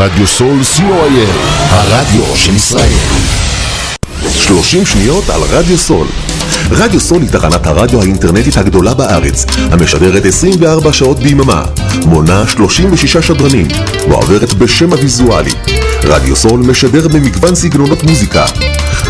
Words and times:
רדיו 0.00 0.26
סול 0.26 0.58
co.il, 0.76 1.28
הרדיו 1.70 2.36
של 2.36 2.56
ישראל. 2.56 2.98
30 4.32 4.86
שניות 4.86 5.30
על 5.30 5.40
רדיו 5.50 5.78
סול. 5.78 6.06
רדיו 6.70 7.00
סול 7.00 7.22
היא 7.22 7.30
תחנת 7.30 7.66
הרדיו 7.66 8.00
האינטרנטית 8.00 8.56
הגדולה 8.56 8.94
בארץ, 8.94 9.46
המשדרת 9.70 10.24
24 10.24 10.92
שעות 10.92 11.18
ביממה, 11.18 11.64
מונה 12.04 12.44
36 12.48 13.16
שדרנים, 13.16 13.68
ועוברת 14.08 14.54
בשם 14.54 14.92
הוויזואלי. 14.92 15.52
רדיו 16.04 16.36
סול 16.36 16.60
משדר 16.60 17.08
במגוון 17.08 17.54
סגנונות 17.54 18.02
מוזיקה, 18.02 18.44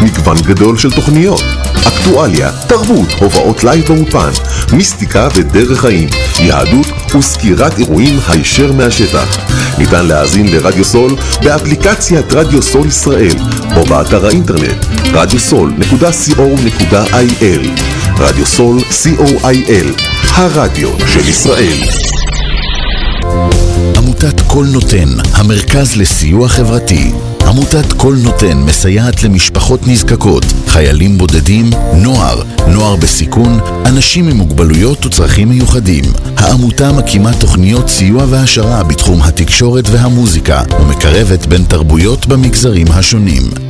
מגוון 0.03 0.37
גדול 0.37 0.79
של 0.79 0.91
תוכניות, 0.91 1.43
אקטואליה, 1.89 2.51
תרבות, 2.66 3.12
הופעות 3.12 3.64
לייב 3.64 3.87
באולפן, 3.87 4.30
מיסטיקה 4.73 5.29
ודרך 5.34 5.80
חיים, 5.80 6.09
יהדות 6.39 6.87
וסקירת 7.19 7.79
אירועים 7.79 8.19
הישר 8.29 8.73
מהשטח. 8.73 9.39
ניתן 9.79 10.07
להאזין 10.07 10.48
לרדיו 10.48 10.84
סול 10.84 11.16
באפליקציית 11.43 12.33
רדיו 12.33 12.62
סול 12.62 12.87
ישראל 12.87 13.37
או 13.77 13.84
באתר 13.84 14.27
האינטרנט 14.27 14.87
radiosol.co.il 15.05 17.69
רדיו 18.19 18.46
סול 18.46 18.80
co.il 18.80 20.02
הרדיו 20.35 20.88
של 21.07 21.29
ישראל 21.29 21.79
עמותת 23.96 24.41
קול 24.46 24.66
נותן, 24.66 25.09
המרכז 25.35 25.96
לסיוע 25.96 26.48
חברתי. 26.48 27.12
עמותת 27.50 27.92
קול 27.92 28.16
נותן 28.22 28.59
מסייעת 28.59 29.22
למשפחות 29.22 29.86
נזקקות, 29.86 30.45
חיילים 30.66 31.18
בודדים, 31.18 31.70
נוער, 31.95 32.42
נוער 32.66 32.96
בסיכון, 32.96 33.59
אנשים 33.86 34.28
עם 34.28 34.36
מוגבלויות 34.36 35.06
וצרכים 35.06 35.48
מיוחדים. 35.48 36.04
העמותה 36.36 36.92
מקימה 36.92 37.32
תוכניות 37.40 37.88
סיוע 37.88 38.24
והעשרה 38.28 38.84
בתחום 38.84 39.23
התקשורת 39.23 39.84
והמוזיקה 39.88 40.62
ומקרבת 40.80 41.46
בין 41.46 41.64
תרבויות 41.64 42.26
במגזרים 42.26 42.86
השונים. 42.90 43.70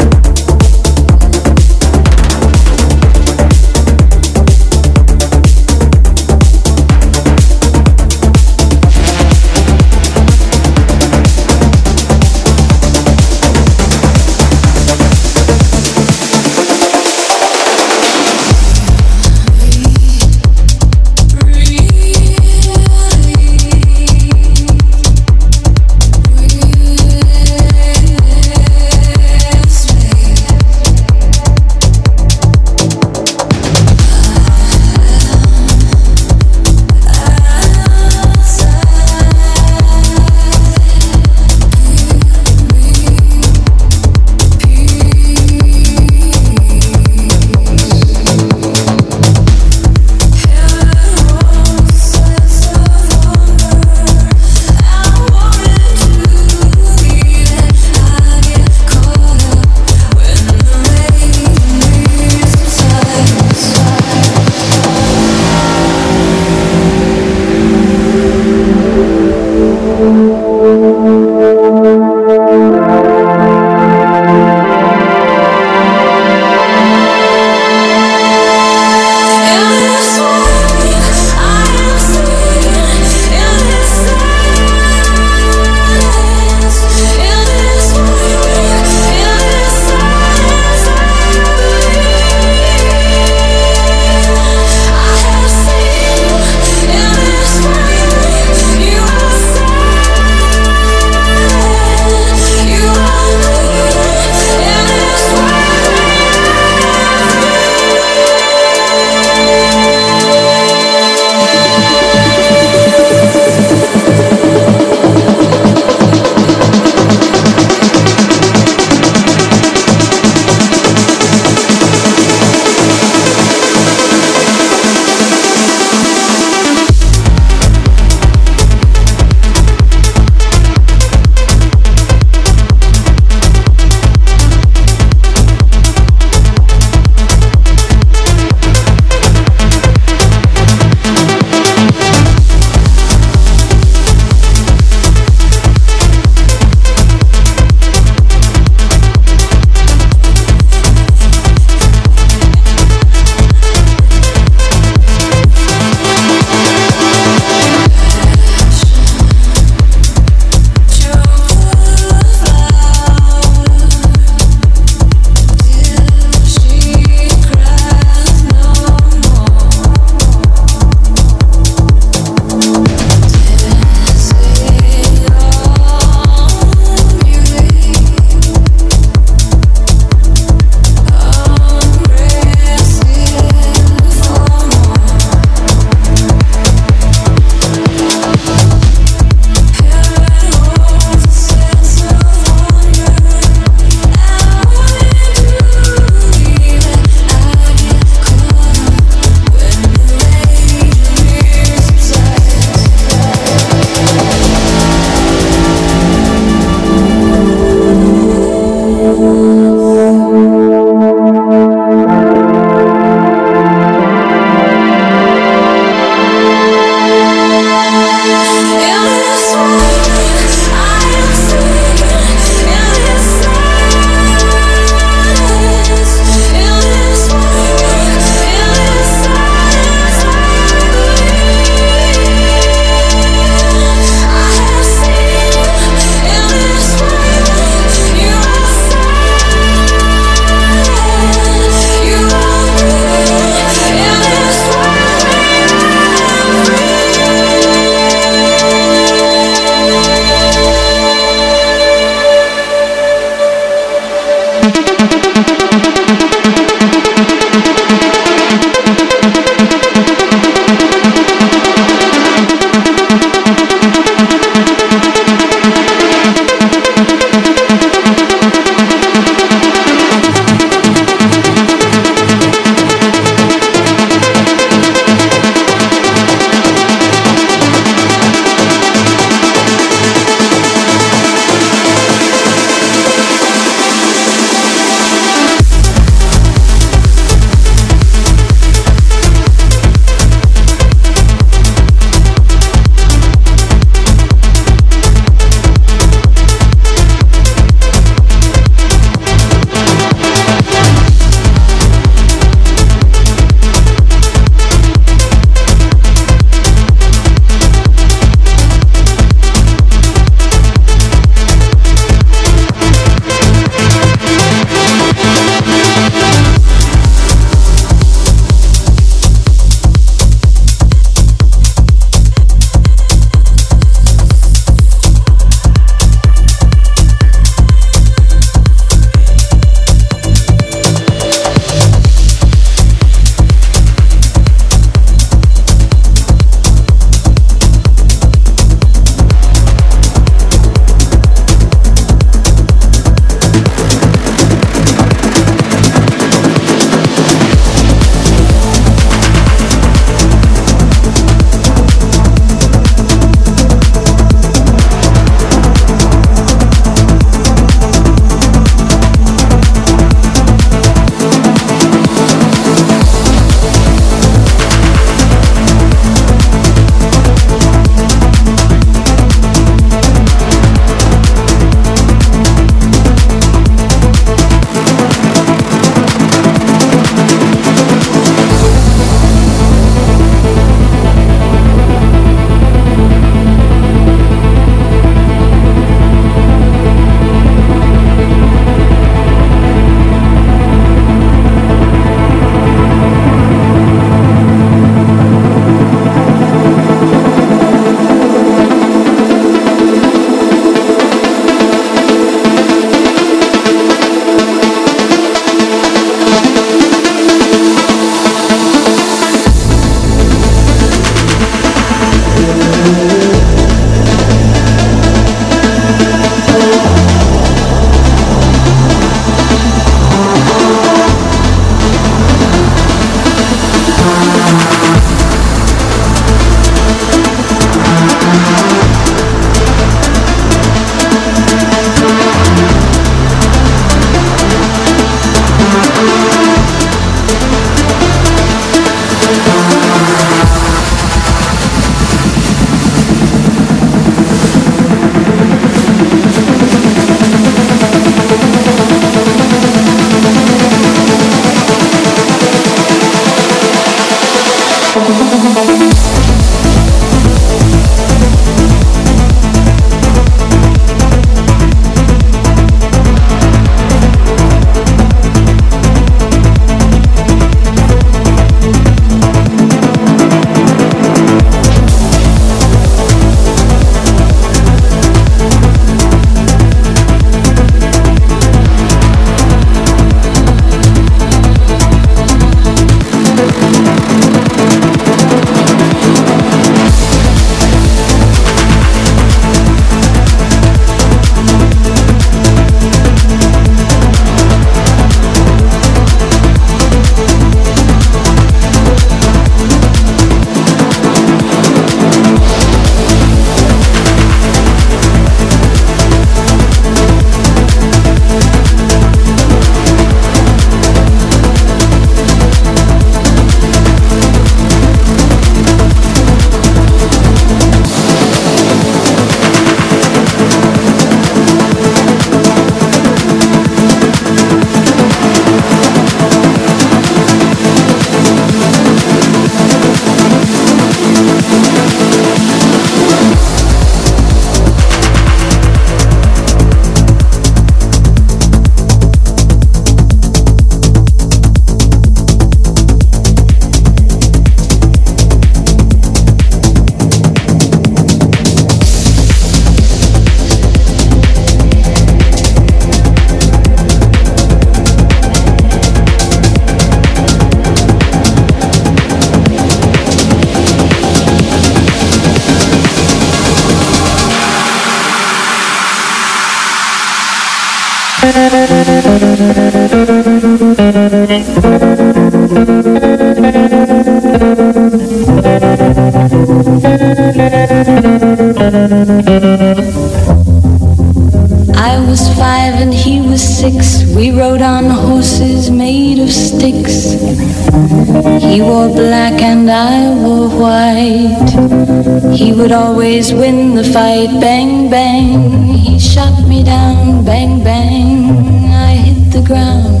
would 592.66 592.74
always 592.74 593.32
win 593.32 593.76
the 593.76 593.84
fight. 593.84 594.40
Bang, 594.40 594.90
bang, 594.90 595.68
he 595.72 596.00
shot 596.00 596.48
me 596.48 596.64
down. 596.64 597.24
Bang, 597.24 597.62
bang, 597.62 598.24
I 598.72 598.90
hit 599.06 599.30
the 599.30 599.40
ground. 599.46 600.00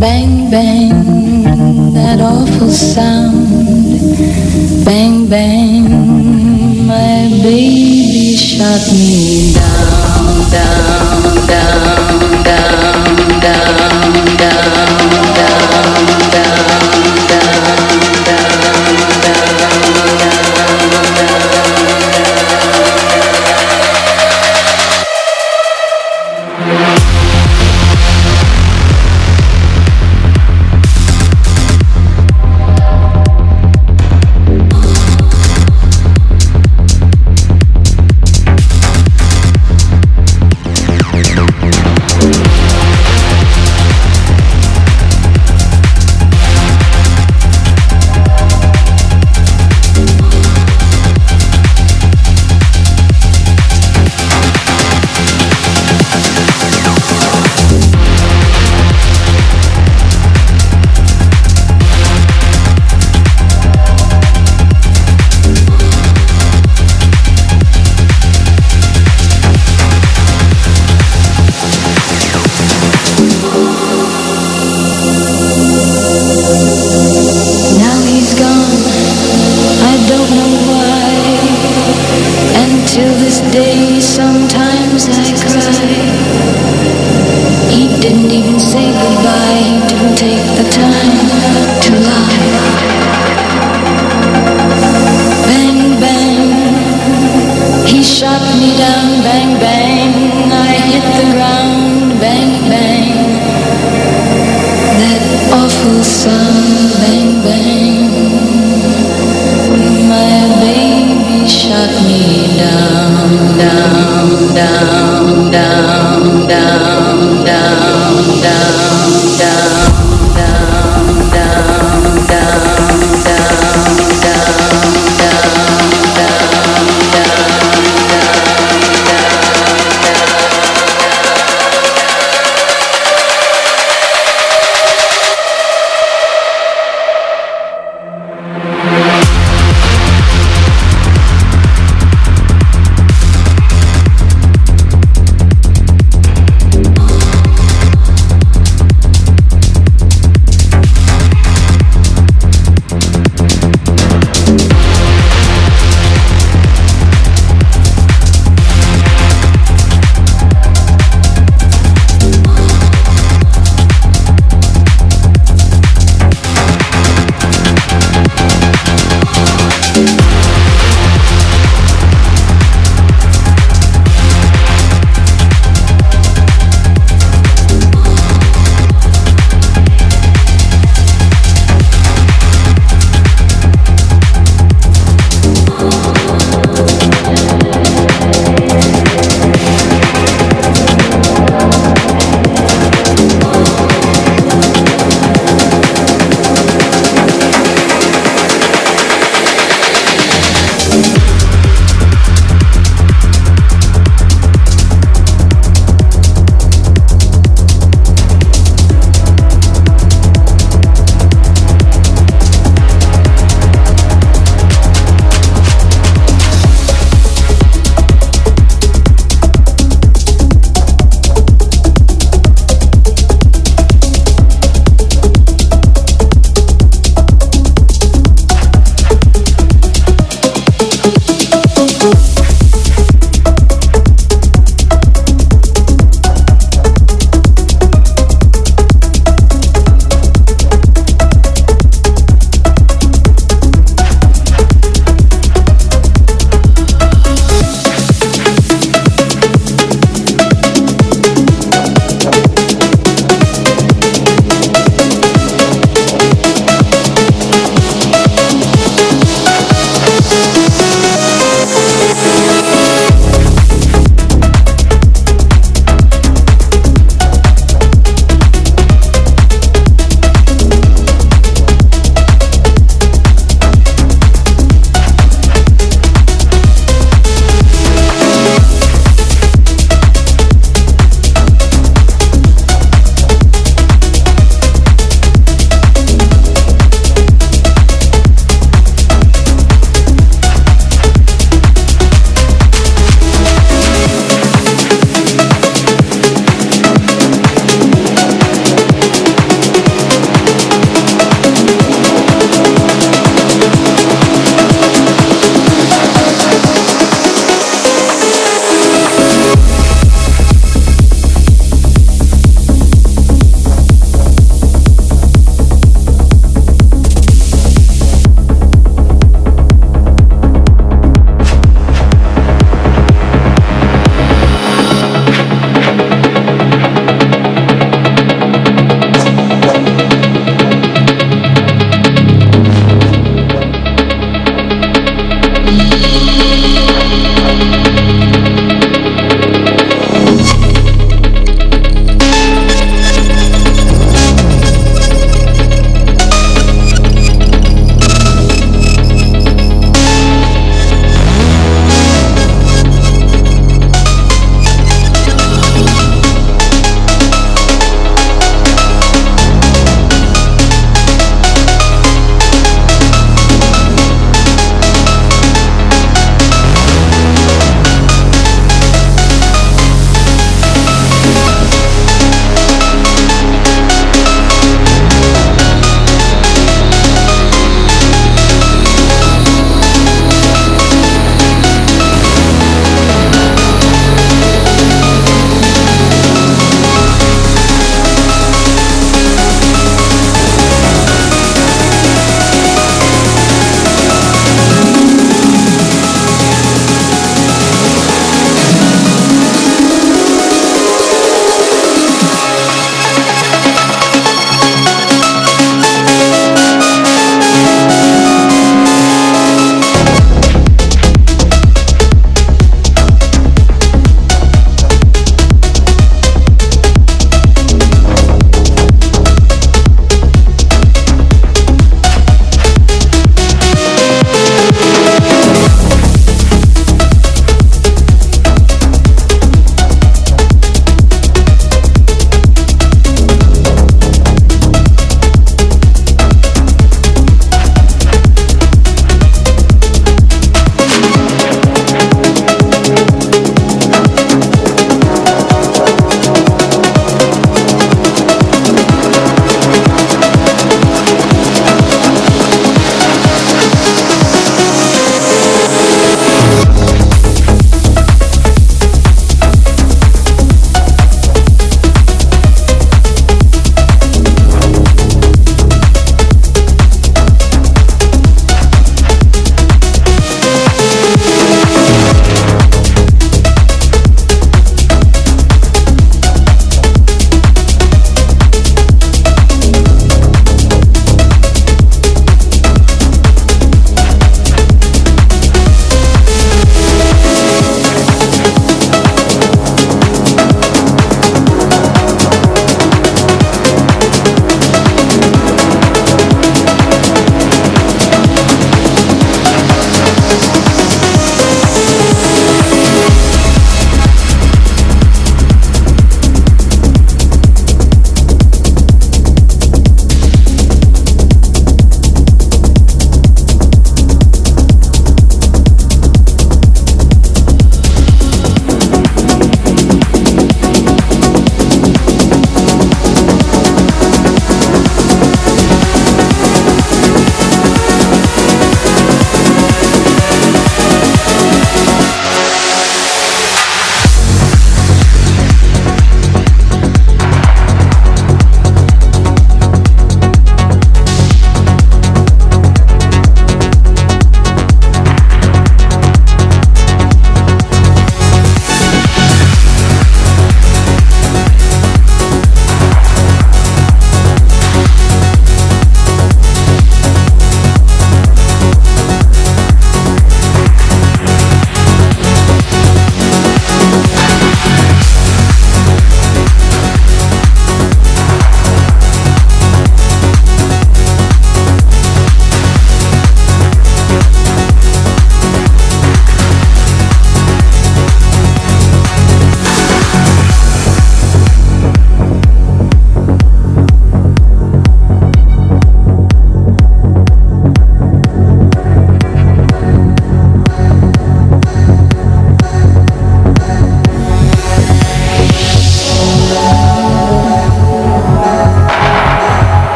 Bang, 0.00 0.50
bang, 0.50 1.92
that 1.94 2.18
awful 2.20 2.68
sound. 2.68 3.46
Bang, 4.84 5.28
bang, 5.28 6.84
my 6.84 7.28
baby 7.44 8.34
shot 8.36 8.82
me 8.90 9.54
down, 9.54 10.50
down, 10.50 11.46
down. 11.46 12.35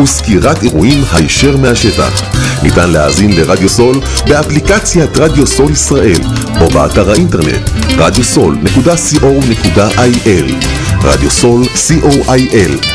וסקירת 0.00 0.62
אירועים 0.62 1.04
הישר 1.12 1.56
מהשטח. 1.56 2.22
ניתן 2.62 2.90
להאזין 2.90 3.36
לרדיו 3.36 3.68
סול 3.68 4.00
באפליקציית 4.26 5.18
רדיו 5.18 5.46
סול 5.46 5.72
ישראל 5.72 6.20
או 6.60 6.68
באתר 6.68 7.10
האינטרנט 7.10 7.70
radiosol.co.il 7.88 10.54
רדיו 11.02 11.30
סול 11.30 11.64
co.il 11.64 12.91